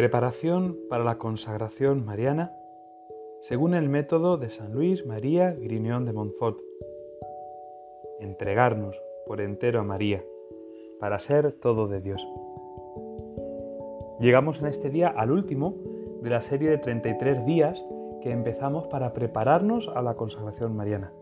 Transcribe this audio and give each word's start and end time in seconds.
Preparación 0.00 0.78
para 0.88 1.04
la 1.04 1.18
consagración 1.18 2.06
mariana 2.06 2.56
según 3.42 3.74
el 3.74 3.90
método 3.90 4.38
de 4.38 4.48
San 4.48 4.72
Luis 4.72 5.04
María 5.04 5.52
Grignon 5.52 6.06
de 6.06 6.14
Montfort. 6.14 6.56
Entregarnos 8.18 8.96
por 9.26 9.42
entero 9.42 9.78
a 9.78 9.84
María 9.84 10.24
para 11.00 11.18
ser 11.18 11.52
todo 11.52 11.86
de 11.86 12.00
Dios. 12.00 12.26
Llegamos 14.20 14.60
en 14.60 14.68
este 14.68 14.88
día 14.88 15.08
al 15.08 15.32
último 15.32 15.74
de 16.22 16.30
la 16.30 16.40
serie 16.40 16.70
de 16.70 16.78
33 16.78 17.44
días 17.44 17.78
que 18.22 18.30
empezamos 18.30 18.86
para 18.86 19.12
prepararnos 19.12 19.86
a 19.94 20.00
la 20.00 20.14
consagración 20.14 20.74
mariana. 20.74 21.12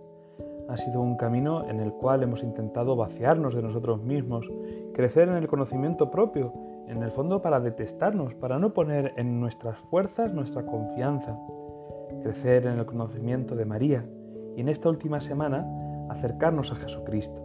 Ha 0.69 0.77
sido 0.77 1.01
un 1.01 1.17
camino 1.17 1.69
en 1.69 1.81
el 1.81 1.91
cual 1.95 2.23
hemos 2.23 2.45
intentado 2.45 2.95
vaciarnos 2.95 3.57
de 3.57 3.63
nosotros 3.63 4.05
mismos, 4.05 4.49
crecer 4.95 5.29
en 5.29 5.35
el 5.35 5.49
conocimiento 5.49 6.13
propio 6.13 6.53
en 6.89 7.03
el 7.03 7.11
fondo 7.11 7.43
para 7.43 7.61
detestarnos, 7.61 8.35
para 8.35 8.59
no 8.59 8.73
poner 8.73 9.13
en 9.17 9.41
nuestras 9.41 9.79
fuerzas 9.91 10.33
nuestra 10.33 10.65
confianza, 10.65 11.39
crecer 12.23 12.67
en 12.67 12.79
el 12.79 12.87
conocimiento 12.87 13.55
de 13.55 13.65
María 13.65 14.05
y 14.57 14.63
en 14.63 14.69
esta 14.69 14.89
última 14.89 15.21
semana 15.21 15.67
acercarnos 16.09 16.73
a 16.73 16.77
Jesucristo. 16.77 17.43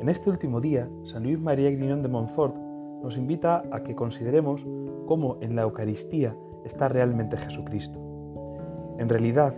En 0.00 0.08
este 0.08 0.30
último 0.30 0.60
día, 0.60 0.88
San 1.04 1.22
Luis 1.22 1.38
María 1.38 1.70
Grignon 1.70 2.02
de 2.02 2.08
Montfort 2.08 2.54
nos 3.02 3.16
invita 3.16 3.62
a 3.70 3.82
que 3.82 3.94
consideremos 3.94 4.66
cómo 5.06 5.36
en 5.40 5.54
la 5.54 5.62
Eucaristía 5.62 6.34
está 6.64 6.88
realmente 6.88 7.36
Jesucristo. 7.36 7.98
En 8.98 9.08
realidad, 9.08 9.54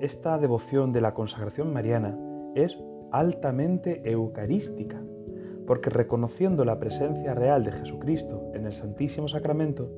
esta 0.00 0.38
devoción 0.38 0.92
de 0.92 1.00
la 1.00 1.12
consagración 1.12 1.72
mariana 1.72 2.16
es 2.54 2.76
altamente 3.12 4.10
eucarística 4.10 5.00
porque 5.68 5.90
reconociendo 5.90 6.64
la 6.64 6.80
presencia 6.80 7.34
real 7.34 7.62
de 7.62 7.72
Jesucristo 7.72 8.50
en 8.54 8.64
el 8.64 8.72
Santísimo 8.72 9.28
Sacramento, 9.28 9.90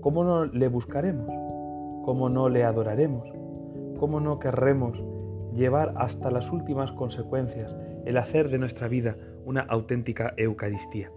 ¿cómo 0.00 0.24
no 0.24 0.46
le 0.46 0.68
buscaremos? 0.68 1.28
¿Cómo 2.02 2.30
no 2.30 2.48
le 2.48 2.64
adoraremos? 2.64 3.28
¿Cómo 3.98 4.20
no 4.20 4.38
querremos 4.38 4.98
llevar 5.54 5.92
hasta 5.98 6.30
las 6.30 6.50
últimas 6.50 6.92
consecuencias 6.92 7.76
el 8.06 8.16
hacer 8.16 8.48
de 8.48 8.58
nuestra 8.58 8.88
vida 8.88 9.18
una 9.44 9.60
auténtica 9.60 10.32
Eucaristía? 10.38 11.12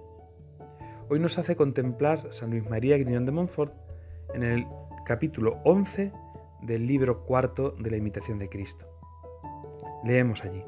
Hoy 1.09 1.21
nos 1.21 1.39
hace 1.39 1.55
contemplar 1.55 2.33
San 2.33 2.49
Luis 2.49 2.69
María 2.69 2.97
Grignon 2.97 3.25
de 3.25 3.31
Montfort 3.31 3.73
en 4.33 4.43
el 4.43 4.65
capítulo 5.05 5.59
11 5.63 6.11
del 6.63 6.85
libro 6.85 7.23
cuarto 7.23 7.71
de 7.79 7.91
la 7.91 7.97
Imitación 7.97 8.39
de 8.39 8.49
Cristo. 8.49 8.85
Leemos 10.03 10.43
allí. 10.43 10.63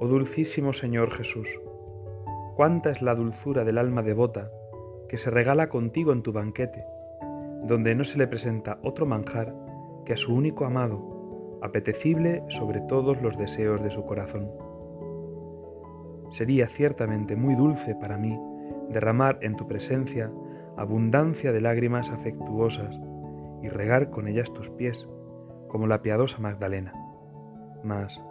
Oh 0.00 0.08
dulcísimo 0.08 0.72
Señor 0.72 1.10
Jesús, 1.12 1.48
cuánta 2.56 2.90
es 2.90 3.02
la 3.02 3.14
dulzura 3.14 3.64
del 3.64 3.76
alma 3.76 4.02
devota 4.02 4.50
que 5.10 5.18
se 5.18 5.30
regala 5.30 5.68
contigo 5.68 6.12
en 6.12 6.22
tu 6.22 6.32
banquete, 6.32 6.86
donde 7.64 7.94
no 7.94 8.04
se 8.04 8.16
le 8.16 8.26
presenta 8.26 8.78
otro 8.82 9.04
manjar 9.04 9.54
que 10.06 10.14
a 10.14 10.16
su 10.16 10.34
único 10.34 10.64
amado, 10.64 11.58
apetecible 11.62 12.42
sobre 12.48 12.80
todos 12.80 13.20
los 13.20 13.36
deseos 13.36 13.82
de 13.82 13.90
su 13.90 14.06
corazón. 14.06 14.50
Sería 16.30 16.66
ciertamente 16.66 17.36
muy 17.36 17.54
dulce 17.54 17.94
para 17.94 18.16
mí 18.16 18.38
derramar 18.88 19.38
en 19.42 19.56
tu 19.56 19.68
presencia 19.68 20.32
abundancia 20.78 21.52
de 21.52 21.60
lágrimas 21.60 22.10
afectuosas 22.10 22.98
y 23.62 23.68
regar 23.68 24.10
con 24.10 24.28
ellas 24.28 24.52
tus 24.52 24.70
pies, 24.70 25.06
como 25.68 25.86
la 25.86 26.00
piadosa 26.00 26.38
Magdalena. 26.38 26.92
Mas, 27.82 28.22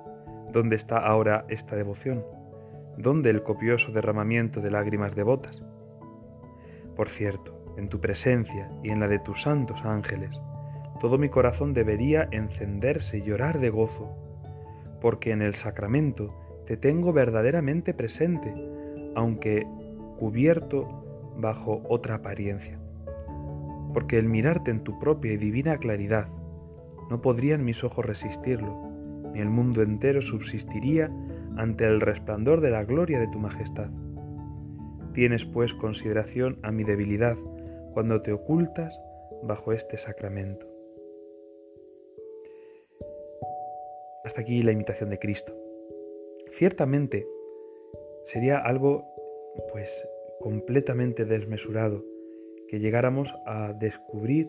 ¿dónde 0.51 0.75
está 0.75 0.97
ahora 0.97 1.45
esta 1.49 1.75
devoción? 1.75 2.23
¿Dónde 2.97 3.29
el 3.29 3.43
copioso 3.43 3.91
derramamiento 3.91 4.61
de 4.61 4.71
lágrimas 4.71 5.15
devotas? 5.15 5.61
Por 6.95 7.09
cierto, 7.09 7.75
en 7.77 7.89
tu 7.89 7.99
presencia 7.99 8.71
y 8.83 8.89
en 8.89 9.01
la 9.01 9.09
de 9.09 9.19
tus 9.19 9.41
santos 9.41 9.83
ángeles, 9.83 10.39
todo 11.01 11.17
mi 11.17 11.27
corazón 11.27 11.73
debería 11.73 12.27
encenderse 12.31 13.17
y 13.17 13.23
llorar 13.23 13.59
de 13.59 13.69
gozo, 13.69 14.09
porque 15.01 15.31
en 15.31 15.41
el 15.41 15.53
sacramento 15.53 16.33
te 16.65 16.77
tengo 16.77 17.11
verdaderamente 17.11 17.93
presente, 17.93 18.53
aunque 19.13 19.67
cubierto 20.17 21.33
bajo 21.37 21.83
otra 21.89 22.15
apariencia. 22.15 22.79
Porque 23.93 24.17
el 24.17 24.29
mirarte 24.29 24.71
en 24.71 24.85
tu 24.85 24.97
propia 24.99 25.33
y 25.33 25.37
divina 25.37 25.77
claridad, 25.77 26.27
no 27.09 27.21
podrían 27.21 27.65
mis 27.65 27.83
ojos 27.83 28.05
resistirlo, 28.05 28.89
ni 29.33 29.41
el 29.41 29.49
mundo 29.49 29.81
entero 29.81 30.21
subsistiría 30.21 31.11
ante 31.57 31.85
el 31.85 32.01
resplandor 32.01 32.61
de 32.61 32.71
la 32.71 32.83
gloria 32.83 33.19
de 33.19 33.27
tu 33.27 33.39
majestad. 33.39 33.89
Tienes 35.13 35.45
pues 35.45 35.73
consideración 35.73 36.59
a 36.63 36.71
mi 36.71 36.83
debilidad 36.83 37.37
cuando 37.93 38.21
te 38.21 38.31
ocultas 38.33 38.99
bajo 39.43 39.71
este 39.71 39.97
sacramento. 39.97 40.67
Hasta 44.25 44.41
aquí 44.41 44.63
la 44.63 44.71
imitación 44.71 45.09
de 45.09 45.19
Cristo. 45.19 45.55
Ciertamente 46.51 47.27
sería 48.23 48.57
algo 48.57 49.05
pues 49.71 50.05
completamente 50.39 51.25
desmesurado 51.25 52.03
que 52.67 52.79
llegáramos 52.79 53.33
a 53.45 53.73
descubrir 53.73 54.47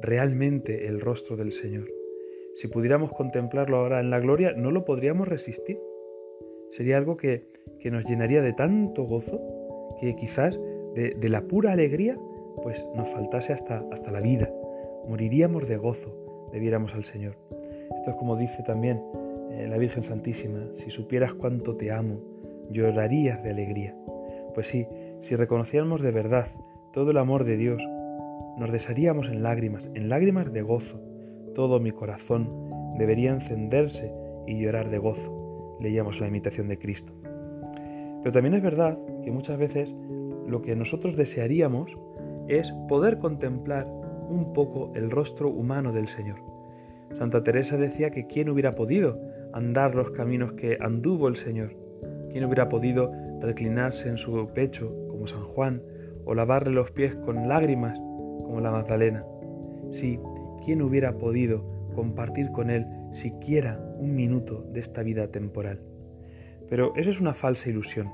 realmente 0.00 0.86
el 0.86 1.00
rostro 1.00 1.36
del 1.36 1.52
Señor. 1.52 1.88
Si 2.54 2.68
pudiéramos 2.68 3.12
contemplarlo 3.12 3.78
ahora 3.78 4.00
en 4.00 4.10
la 4.10 4.20
gloria, 4.20 4.52
no 4.52 4.70
lo 4.70 4.84
podríamos 4.84 5.28
resistir. 5.28 5.78
Sería 6.70 6.96
algo 6.96 7.16
que, 7.16 7.44
nos 7.84 8.04
llenaría 8.04 8.42
de 8.42 8.52
tanto 8.52 9.04
gozo 9.04 9.40
que 10.00 10.16
quizás 10.16 10.58
de, 10.94 11.28
la 11.28 11.42
pura 11.42 11.70
alegría 11.70 12.18
pues 12.62 12.84
nos 12.96 13.08
faltase 13.08 13.52
hasta, 13.52 13.84
hasta 13.92 14.10
la 14.10 14.20
vida. 14.20 14.50
Moriríamos 15.08 15.68
de 15.68 15.76
gozo, 15.76 16.50
debiéramos 16.52 16.94
al 16.94 17.04
Señor. 17.04 17.36
Esto 17.96 18.10
es 18.10 18.16
como 18.16 18.36
dice 18.36 18.64
también 18.64 19.00
eh, 19.52 19.68
la 19.68 19.78
Virgen 19.78 20.02
Santísima, 20.02 20.66
si 20.72 20.90
supieras 20.90 21.32
cuánto 21.34 21.76
te 21.76 21.92
amo, 21.92 22.18
llorarías 22.70 23.40
de 23.44 23.50
alegría. 23.50 23.94
Pues 24.52 24.66
sí, 24.66 24.88
si 25.20 25.36
reconociéramos 25.36 26.02
de 26.02 26.10
verdad 26.10 26.48
todo 26.92 27.12
el 27.12 27.18
amor 27.18 27.44
de 27.44 27.56
Dios, 27.56 27.80
nos 28.58 28.72
desharíamos 28.72 29.28
en 29.28 29.44
lágrimas, 29.44 29.88
en 29.94 30.08
lágrimas 30.08 30.52
de 30.52 30.62
gozo. 30.62 31.00
Todo 31.54 31.78
mi 31.78 31.92
corazón 31.92 32.48
debería 32.98 33.30
encenderse 33.30 34.12
y 34.46 34.58
llorar 34.58 34.90
de 34.90 34.98
gozo 34.98 35.45
leíamos 35.80 36.20
la 36.20 36.28
imitación 36.28 36.68
de 36.68 36.78
Cristo. 36.78 37.12
Pero 38.22 38.32
también 38.32 38.54
es 38.54 38.62
verdad 38.62 38.98
que 39.22 39.30
muchas 39.30 39.58
veces 39.58 39.94
lo 40.46 40.62
que 40.62 40.76
nosotros 40.76 41.16
desearíamos 41.16 41.96
es 42.48 42.72
poder 42.88 43.18
contemplar 43.18 43.86
un 44.28 44.52
poco 44.52 44.92
el 44.94 45.10
rostro 45.10 45.48
humano 45.48 45.92
del 45.92 46.08
Señor. 46.08 46.40
Santa 47.18 47.42
Teresa 47.42 47.76
decía 47.76 48.10
que 48.10 48.26
quién 48.26 48.48
hubiera 48.48 48.72
podido 48.72 49.18
andar 49.52 49.94
los 49.94 50.10
caminos 50.10 50.52
que 50.52 50.76
anduvo 50.80 51.28
el 51.28 51.36
Señor, 51.36 51.74
quién 52.30 52.44
hubiera 52.44 52.68
podido 52.68 53.10
reclinarse 53.40 54.08
en 54.08 54.18
su 54.18 54.48
pecho 54.54 54.92
como 55.08 55.26
San 55.26 55.44
Juan 55.44 55.82
o 56.24 56.34
lavarle 56.34 56.72
los 56.72 56.90
pies 56.90 57.14
con 57.24 57.48
lágrimas 57.48 57.96
como 58.44 58.60
la 58.60 58.70
Magdalena. 58.70 59.24
Sí, 59.92 60.18
quién 60.64 60.82
hubiera 60.82 61.16
podido 61.16 61.64
compartir 61.94 62.50
con 62.50 62.70
él 62.70 62.86
siquiera 63.16 63.80
un 63.98 64.14
minuto 64.14 64.64
de 64.72 64.80
esta 64.80 65.02
vida 65.02 65.28
temporal. 65.28 65.80
Pero 66.68 66.94
eso 66.96 67.10
es 67.10 67.20
una 67.20 67.34
falsa 67.34 67.68
ilusión, 67.68 68.10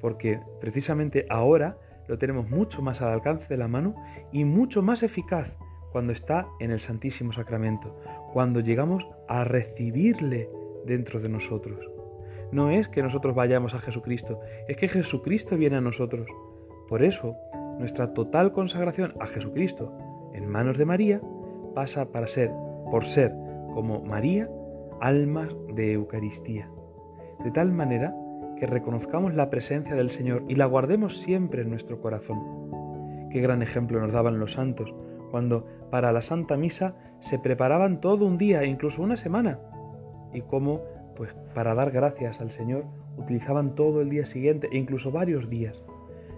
porque 0.00 0.40
precisamente 0.60 1.26
ahora 1.28 1.78
lo 2.08 2.18
tenemos 2.18 2.48
mucho 2.48 2.82
más 2.82 3.00
al 3.00 3.12
alcance 3.12 3.48
de 3.48 3.56
la 3.56 3.68
mano 3.68 3.94
y 4.32 4.44
mucho 4.44 4.82
más 4.82 5.02
eficaz 5.02 5.56
cuando 5.90 6.12
está 6.12 6.46
en 6.60 6.70
el 6.70 6.80
Santísimo 6.80 7.32
Sacramento, 7.32 7.98
cuando 8.32 8.60
llegamos 8.60 9.06
a 9.28 9.44
recibirle 9.44 10.48
dentro 10.86 11.20
de 11.20 11.28
nosotros. 11.28 11.78
No 12.52 12.70
es 12.70 12.88
que 12.88 13.02
nosotros 13.02 13.34
vayamos 13.34 13.74
a 13.74 13.80
Jesucristo, 13.80 14.40
es 14.68 14.76
que 14.76 14.88
Jesucristo 14.88 15.56
viene 15.56 15.76
a 15.76 15.80
nosotros. 15.80 16.28
Por 16.88 17.02
eso, 17.02 17.36
nuestra 17.78 18.12
total 18.12 18.52
consagración 18.52 19.14
a 19.20 19.26
Jesucristo 19.26 19.96
en 20.34 20.48
manos 20.48 20.78
de 20.78 20.84
María 20.84 21.20
pasa 21.74 22.12
para 22.12 22.26
ser, 22.26 22.50
por 22.90 23.04
ser 23.04 23.32
como 23.74 24.00
María, 24.02 24.48
almas 25.00 25.54
de 25.74 25.92
Eucaristía, 25.92 26.70
de 27.42 27.50
tal 27.50 27.72
manera 27.72 28.14
que 28.56 28.66
reconozcamos 28.66 29.34
la 29.34 29.50
presencia 29.50 29.96
del 29.96 30.10
Señor 30.10 30.44
y 30.48 30.54
la 30.54 30.66
guardemos 30.66 31.18
siempre 31.18 31.62
en 31.62 31.70
nuestro 31.70 32.00
corazón. 32.00 33.28
Qué 33.30 33.40
gran 33.40 33.62
ejemplo 33.62 34.00
nos 34.00 34.12
daban 34.12 34.38
los 34.38 34.52
santos 34.52 34.94
cuando 35.30 35.66
para 35.90 36.12
la 36.12 36.22
Santa 36.22 36.56
Misa 36.56 36.94
se 37.18 37.40
preparaban 37.40 38.00
todo 38.00 38.24
un 38.24 38.38
día 38.38 38.62
e 38.62 38.68
incluso 38.68 39.02
una 39.02 39.16
semana 39.16 39.58
y 40.32 40.40
cómo 40.42 40.82
pues 41.16 41.34
para 41.54 41.74
dar 41.74 41.90
gracias 41.90 42.40
al 42.40 42.50
Señor 42.50 42.84
utilizaban 43.16 43.74
todo 43.74 44.00
el 44.00 44.10
día 44.10 44.26
siguiente 44.26 44.68
e 44.70 44.78
incluso 44.78 45.10
varios 45.10 45.50
días. 45.50 45.82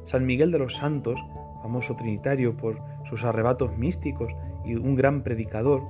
San 0.04 0.24
Miguel 0.24 0.52
de 0.52 0.58
los 0.58 0.76
Santos, 0.76 1.18
famoso 1.62 1.96
trinitario 1.96 2.56
por 2.56 2.78
sus 3.08 3.24
arrebatos 3.24 3.76
místicos 3.76 4.32
y 4.64 4.74
un 4.74 4.94
gran 4.94 5.22
predicador, 5.22 5.82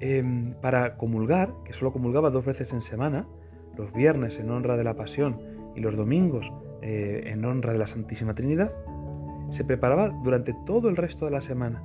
Em, 0.00 0.54
para 0.62 0.96
comulgar, 0.96 1.52
que 1.64 1.74
solo 1.74 1.92
comulgaba 1.92 2.30
dos 2.30 2.46
veces 2.46 2.72
en 2.72 2.80
semana, 2.80 3.26
los 3.76 3.92
viernes 3.92 4.38
en 4.38 4.50
honra 4.50 4.78
de 4.78 4.84
la 4.84 4.94
Pasión 4.94 5.38
y 5.76 5.80
los 5.80 5.94
domingos 5.94 6.50
eh, 6.80 7.24
en 7.26 7.44
honra 7.44 7.74
de 7.74 7.78
la 7.78 7.86
Santísima 7.86 8.34
Trinidad, 8.34 8.72
se 9.50 9.62
preparaba 9.62 10.08
durante 10.24 10.54
todo 10.64 10.88
el 10.88 10.96
resto 10.96 11.26
de 11.26 11.32
la 11.32 11.42
semana. 11.42 11.82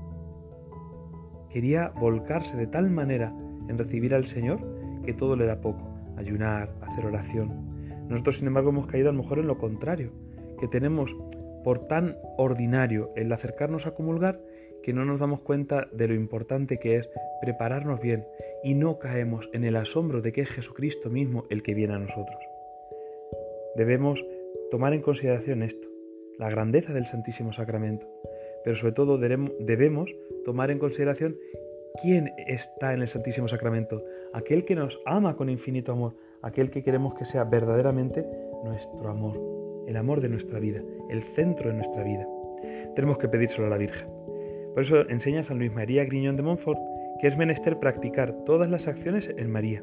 Quería 1.50 1.90
volcarse 1.90 2.56
de 2.56 2.68
tal 2.68 2.90
manera 2.90 3.34
en 3.68 3.78
recibir 3.78 4.16
al 4.16 4.24
Señor 4.24 4.60
que 5.04 5.14
todo 5.14 5.36
le 5.36 5.46
da 5.46 5.60
poco, 5.60 5.86
ayunar, 6.16 6.74
hacer 6.82 7.06
oración. 7.06 8.08
Nosotros, 8.08 8.38
sin 8.38 8.48
embargo, 8.48 8.70
hemos 8.70 8.88
caído 8.88 9.10
a 9.10 9.12
lo 9.12 9.24
mejor 9.24 9.40
en 9.40 9.48
lo 9.48 9.58
contrario, 9.58 10.12
que 10.58 10.70
tenemos 10.70 11.14
por 11.66 11.88
tan 11.88 12.16
ordinario 12.38 13.12
el 13.16 13.32
acercarnos 13.34 13.88
a 13.88 13.92
comulgar 13.92 14.40
que 14.86 14.94
no 14.94 15.04
nos 15.04 15.20
damos 15.20 15.42
cuenta 15.42 15.88
de 15.92 16.08
lo 16.08 16.14
importante 16.14 16.78
que 16.78 16.98
es 16.98 17.10
prepararnos 17.42 18.00
bien 18.00 18.28
y 18.64 18.76
no 18.76 19.00
caemos 19.00 19.50
en 19.52 19.64
el 19.64 19.78
asombro 19.78 20.22
de 20.22 20.32
que 20.32 20.42
es 20.42 20.50
Jesucristo 20.50 21.10
mismo 21.10 21.46
el 21.50 21.64
que 21.64 21.74
viene 21.74 21.96
a 21.96 21.98
nosotros. 21.98 22.38
Debemos 23.76 24.24
tomar 24.70 24.94
en 24.94 25.02
consideración 25.02 25.64
esto, 25.64 25.88
la 26.38 26.52
grandeza 26.52 26.94
del 26.94 27.08
Santísimo 27.08 27.52
Sacramento, 27.52 28.08
pero 28.64 28.76
sobre 28.76 28.94
todo 28.94 29.18
debemos 29.18 30.16
tomar 30.46 30.70
en 30.70 30.78
consideración 30.78 31.36
quién 32.04 32.32
está 32.46 32.94
en 32.94 33.02
el 33.02 33.08
Santísimo 33.08 33.48
Sacramento, 33.48 34.04
aquel 34.34 34.66
que 34.66 34.76
nos 34.76 35.02
ama 35.08 35.36
con 35.36 35.50
infinito 35.50 35.94
amor, 35.94 36.14
aquel 36.44 36.70
que 36.70 36.84
queremos 36.84 37.16
que 37.16 37.26
sea 37.26 37.44
verdaderamente 37.44 38.24
nuestro 38.64 39.10
amor, 39.10 39.42
el 39.88 39.98
amor 39.98 40.22
de 40.22 40.30
nuestra 40.30 40.60
vida, 40.60 40.84
el 41.10 41.24
centro 41.34 41.70
de 41.70 41.76
nuestra 41.76 42.04
vida. 42.04 42.28
Tenemos 42.96 43.18
que 43.18 43.28
pedírselo 43.28 43.66
a 43.66 43.72
la 43.72 43.78
Virgen. 43.78 44.26
Por 44.76 44.84
eso 44.84 45.10
enseña 45.10 45.42
San 45.42 45.58
Luis 45.58 45.74
María 45.74 46.04
Griñón 46.04 46.36
de 46.36 46.44
Montfort 46.44 46.78
que 47.22 47.28
es 47.28 47.38
menester 47.38 47.80
practicar 47.80 48.34
todas 48.46 48.70
las 48.70 48.90
acciones 48.90 49.34
en 49.38 49.50
María. 49.50 49.82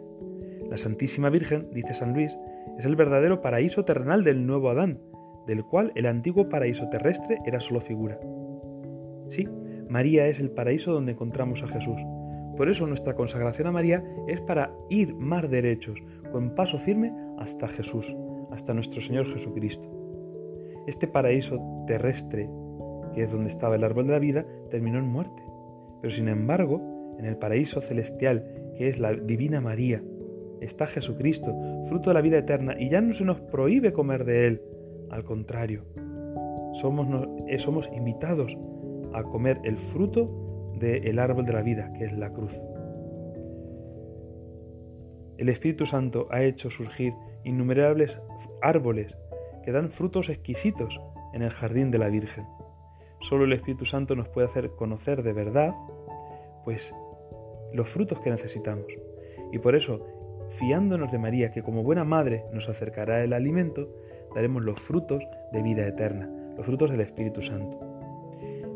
La 0.69 0.77
Santísima 0.77 1.31
Virgen, 1.31 1.69
dice 1.73 1.95
San 1.95 2.13
Luis, 2.13 2.37
es 2.79 2.85
el 2.85 2.95
verdadero 2.95 3.41
paraíso 3.41 3.87
terrenal 3.87 4.23
del 4.23 4.47
nuevo 4.47 4.69
Adán, 4.69 4.99
del 5.47 5.65
cual 5.65 5.93
el 5.95 6.05
antiguo 6.05 6.51
paraíso 6.51 6.91
terrestre 6.91 7.39
era 7.47 7.59
solo 7.59 7.81
figura. 7.81 8.19
Sí, 9.29 9.49
María 9.89 10.27
es 10.27 10.41
el 10.41 10.51
paraíso 10.51 10.93
donde 10.93 11.13
encontramos 11.13 11.63
a 11.63 11.69
Jesús. 11.69 11.99
Por 12.59 12.69
eso 12.69 12.87
nuestra 12.87 13.15
consagración 13.15 13.69
a 13.69 13.73
María 13.73 14.05
es 14.29 14.43
para 14.43 14.73
ir 14.91 15.15
más 15.15 15.51
derechos, 15.51 15.99
con 16.33 16.55
paso 16.55 16.79
firme 16.79 17.13
hasta 17.39 17.67
Jesús, 17.67 18.15
hasta 18.51 18.75
nuestro 18.75 19.01
Señor 19.01 19.27
Jesucristo. 19.33 19.89
Este 20.87 21.07
paraíso 21.07 21.59
terrestre 21.87 22.49
que 23.15 23.23
es 23.23 23.33
donde 23.33 23.51
estaba 23.51 23.77
el 23.77 23.85
árbol 23.85 24.07
de 24.07 24.13
la 24.13 24.19
vida, 24.19 24.47
terminó 24.71 24.99
en 24.99 25.07
muerte. 25.07 25.43
Pero 26.01 26.13
sin 26.13 26.29
embargo, 26.29 26.81
en 27.19 27.25
el 27.25 27.37
paraíso 27.37 27.81
celestial, 27.81 28.45
que 28.77 28.89
es 28.89 28.99
la 28.99 29.13
Divina 29.13 29.61
María, 29.61 30.03
está 30.61 30.87
Jesucristo, 30.87 31.55
fruto 31.89 32.11
de 32.11 32.15
la 32.15 32.21
vida 32.21 32.39
eterna, 32.39 32.75
y 32.79 32.89
ya 32.89 33.01
no 33.01 33.13
se 33.13 33.25
nos 33.25 33.41
prohíbe 33.41 33.93
comer 33.93 34.25
de 34.25 34.47
él. 34.47 34.63
Al 35.11 35.25
contrario, 35.25 35.85
somos, 36.75 37.07
eh, 37.49 37.59
somos 37.59 37.89
invitados 37.95 38.57
a 39.13 39.23
comer 39.25 39.59
el 39.65 39.77
fruto 39.77 40.75
del 40.79 41.19
árbol 41.19 41.45
de 41.45 41.53
la 41.53 41.63
vida, 41.63 41.93
que 41.99 42.07
es 42.07 42.13
la 42.13 42.33
cruz. 42.33 42.53
El 45.39 45.49
Espíritu 45.49 45.87
Santo 45.87 46.29
ha 46.31 46.43
hecho 46.43 46.71
surgir 46.71 47.13
innumerables 47.45 48.21
árboles 48.63 49.17
que 49.65 49.73
dan 49.73 49.91
frutos 49.91 50.29
exquisitos 50.29 51.01
en 51.33 51.43
el 51.43 51.51
jardín 51.51 51.91
de 51.91 51.99
la 51.99 52.09
Virgen. 52.09 52.45
Solo 53.23 53.45
el 53.45 53.53
Espíritu 53.53 53.85
Santo 53.85 54.17
nos 54.17 54.29
puede 54.29 54.49
hacer 54.49 54.71
conocer 54.73 55.23
de 55.23 55.33
verdad, 55.33 55.75
pues, 56.65 56.93
los 57.73 57.89
frutos 57.89 58.19
que 58.19 58.31
necesitamos. 58.31 58.87
Y 59.53 59.59
por 59.59 59.77
eso, 59.77 60.05
fiándonos 60.59 61.13
de 61.13 61.19
María, 61.19 61.53
que 61.53 61.63
como 61.63 61.85
buena 61.85 62.05
madre 62.05 62.45
nos 62.53 62.69
acercará 62.69 63.23
el 63.23 63.33
alimento, 63.33 63.89
daremos 64.35 64.65
los 64.65 64.81
frutos 64.81 65.23
de 65.53 65.63
vida 65.63 65.87
eterna, 65.87 66.29
los 66.57 66.67
frutos 66.67 66.91
del 66.91 67.01
Espíritu 67.01 67.43
Santo. 67.43 67.79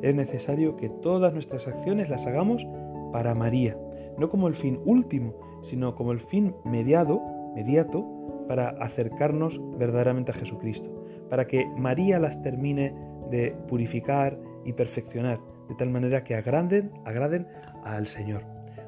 Es 0.02 0.14
necesario 0.14 0.76
que 0.76 0.90
todas 0.90 1.32
nuestras 1.32 1.66
acciones 1.66 2.08
las 2.08 2.24
hagamos 2.24 2.64
para 3.12 3.34
María, 3.34 3.76
no 4.16 4.30
como 4.30 4.46
el 4.46 4.54
fin 4.54 4.80
último, 4.84 5.34
sino 5.62 5.96
como 5.96 6.12
el 6.12 6.20
fin 6.20 6.54
mediado, 6.64 7.20
mediato, 7.56 8.06
para 8.46 8.68
acercarnos 8.68 9.60
verdaderamente 9.76 10.30
a 10.30 10.34
Jesucristo, 10.34 10.88
para 11.28 11.48
que 11.48 11.66
María 11.76 12.20
las 12.20 12.40
termine 12.42 12.94
de 13.30 13.54
purificar 13.68 14.38
y 14.64 14.72
perfeccionar, 14.72 15.38
de 15.68 15.74
tal 15.74 15.90
manera 15.90 16.24
que 16.24 16.34
agraden, 16.34 16.90
agraden 17.04 17.46
al 17.84 18.06
Señor. 18.06 18.42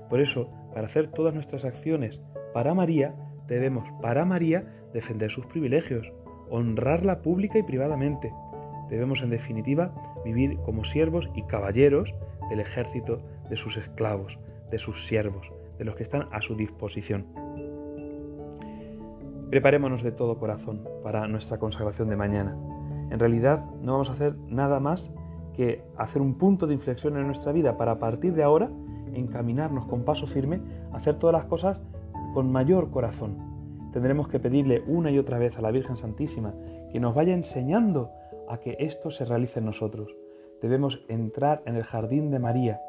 Por 0.08 0.20
eso, 0.20 0.50
para 0.72 0.86
hacer 0.86 1.10
todas 1.10 1.34
nuestras 1.34 1.64
acciones 1.64 2.20
para 2.52 2.74
María, 2.74 3.14
debemos 3.46 3.88
para 4.00 4.24
María 4.24 4.64
defender 4.92 5.30
sus 5.30 5.46
privilegios, 5.46 6.12
honrarla 6.50 7.20
pública 7.20 7.58
y 7.58 7.62
privadamente. 7.62 8.32
Debemos, 8.88 9.22
en 9.22 9.30
definitiva, 9.30 9.92
vivir 10.24 10.56
como 10.64 10.84
siervos 10.84 11.28
y 11.34 11.42
caballeros 11.42 12.14
del 12.48 12.60
ejército 12.60 13.20
de 13.50 13.56
sus 13.56 13.76
esclavos, 13.76 14.38
de 14.70 14.78
sus 14.78 15.06
siervos, 15.06 15.50
de 15.78 15.84
los 15.84 15.94
que 15.96 16.02
están 16.02 16.28
a 16.32 16.40
su 16.40 16.56
disposición. 16.56 17.26
Preparémonos 19.50 20.02
de 20.02 20.12
todo 20.12 20.38
corazón 20.38 20.86
para 21.02 21.26
nuestra 21.26 21.58
consagración 21.58 22.08
de 22.08 22.16
mañana. 22.16 22.56
En 23.10 23.18
realidad 23.18 23.64
no 23.82 23.92
vamos 23.92 24.10
a 24.10 24.14
hacer 24.14 24.36
nada 24.48 24.80
más 24.80 25.10
que 25.54 25.82
hacer 25.96 26.22
un 26.22 26.34
punto 26.34 26.66
de 26.66 26.74
inflexión 26.74 27.16
en 27.16 27.26
nuestra 27.26 27.52
vida 27.52 27.76
para 27.76 27.92
a 27.92 27.98
partir 27.98 28.34
de 28.34 28.42
ahora 28.42 28.70
encaminarnos 29.12 29.86
con 29.86 30.04
paso 30.04 30.26
firme 30.26 30.60
hacer 30.92 31.18
todas 31.18 31.34
las 31.34 31.46
cosas 31.46 31.80
con 32.34 32.52
mayor 32.52 32.90
corazón. 32.90 33.36
Tendremos 33.92 34.28
que 34.28 34.38
pedirle 34.38 34.82
una 34.86 35.10
y 35.10 35.18
otra 35.18 35.38
vez 35.38 35.56
a 35.58 35.62
la 35.62 35.70
Virgen 35.70 35.96
Santísima 35.96 36.54
que 36.92 37.00
nos 37.00 37.14
vaya 37.14 37.34
enseñando 37.34 38.10
a 38.48 38.58
que 38.58 38.76
esto 38.78 39.10
se 39.10 39.24
realice 39.24 39.58
en 39.58 39.66
nosotros. 39.66 40.14
Debemos 40.60 41.04
entrar 41.08 41.62
en 41.66 41.76
el 41.76 41.84
jardín 41.84 42.30
de 42.30 42.38
María 42.38 42.80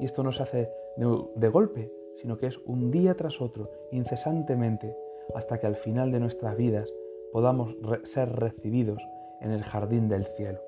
y 0.00 0.04
esto 0.04 0.22
no 0.22 0.32
se 0.32 0.42
hace 0.42 0.70
de, 0.96 1.48
golpe, 1.48 1.90
sino 2.20 2.38
que 2.38 2.46
es 2.46 2.58
un 2.66 2.90
día 2.90 3.14
tras 3.14 3.40
otro, 3.40 3.70
incesantemente, 3.92 4.94
hasta 5.34 5.58
que 5.58 5.66
al 5.66 5.76
final 5.76 6.10
de 6.10 6.20
nuestras 6.20 6.56
vidas 6.56 6.92
podamos 7.32 7.76
ser 8.04 8.30
recibidos 8.32 9.02
en 9.40 9.50
el 9.50 9.62
jardín 9.62 10.08
del 10.08 10.26
cielo. 10.36 10.60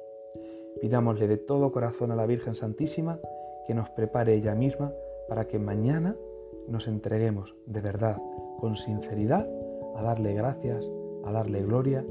Pidámosle 0.81 1.27
de 1.29 1.37
todo 1.37 1.73
corazón 1.73 2.13
a 2.13 2.17
la 2.17 2.27
Virgen 2.27 2.55
Santísima 2.55 3.19
que 3.67 3.75
nos 3.75 3.91
prepare 3.91 4.35
ella 4.35 4.55
misma 4.55 4.93
para 5.29 5.47
que 5.47 5.59
mañana 5.59 6.17
nos 6.69 6.89
entreguemos 6.89 7.55
de 7.67 7.81
verdad, 7.81 8.17
con 8.59 8.77
sinceridad, 8.77 9.49
a 9.97 10.03
darle 10.03 10.35
gracias, 10.35 10.85
a 11.25 11.33
darle 11.33 11.63
gloria, 11.63 12.05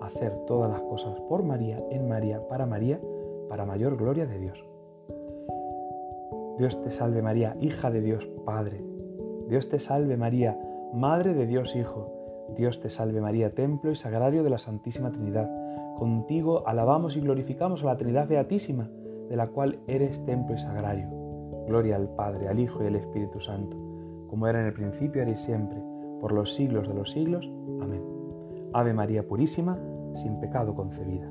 a 0.00 0.06
hacer 0.06 0.32
todas 0.46 0.70
las 0.70 0.80
cosas 0.82 1.18
por 1.28 1.42
María, 1.42 1.82
en 1.90 2.08
María, 2.08 2.46
para 2.48 2.66
María, 2.66 3.00
para 3.48 3.64
mayor 3.64 3.96
gloria 3.96 4.26
de 4.26 4.38
Dios. 4.38 4.64
Dios 6.58 6.80
te 6.82 6.90
salve 6.90 7.20
María, 7.22 7.56
hija 7.60 7.90
de 7.90 8.00
Dios 8.00 8.26
Padre. 8.44 8.82
Dios 9.48 9.68
te 9.68 9.78
salve 9.78 10.16
María, 10.16 10.58
Madre 10.94 11.34
de 11.34 11.46
Dios 11.46 11.76
Hijo. 11.76 12.12
Dios 12.56 12.80
te 12.80 12.88
salve 12.88 13.20
María, 13.20 13.50
templo 13.50 13.90
y 13.90 13.96
sagrario 13.96 14.42
de 14.42 14.50
la 14.50 14.58
Santísima 14.58 15.10
Trinidad. 15.10 15.50
Contigo 15.98 16.62
alabamos 16.66 17.16
y 17.16 17.20
glorificamos 17.20 17.82
a 17.82 17.86
la 17.86 17.96
Trinidad 17.96 18.28
Beatísima, 18.28 18.90
de 19.28 19.36
la 19.36 19.48
cual 19.48 19.78
eres 19.86 20.24
templo 20.26 20.54
y 20.54 20.58
sagrario. 20.58 21.08
Gloria 21.66 21.96
al 21.96 22.08
Padre, 22.10 22.48
al 22.48 22.60
Hijo 22.60 22.82
y 22.84 22.86
al 22.86 22.96
Espíritu 22.96 23.40
Santo, 23.40 23.76
como 24.28 24.46
era 24.46 24.60
en 24.60 24.66
el 24.66 24.72
principio, 24.74 25.22
ahora 25.22 25.32
y 25.32 25.38
siempre, 25.38 25.82
por 26.20 26.32
los 26.32 26.54
siglos 26.54 26.86
de 26.86 26.94
los 26.94 27.10
siglos. 27.10 27.50
Amén. 27.80 28.02
Ave 28.72 28.92
María 28.92 29.26
Purísima, 29.26 29.78
sin 30.16 30.38
pecado 30.38 30.74
concebida. 30.74 31.30